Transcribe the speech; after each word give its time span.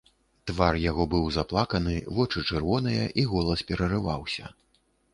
Твар 0.51 0.79
яго 0.83 1.05
быў 1.11 1.27
заплаканы, 1.35 1.95
вочы 2.21 2.45
чырвоныя, 2.49 3.07
і 3.19 3.29
голас 3.37 3.59
перарываўся. 3.71 4.55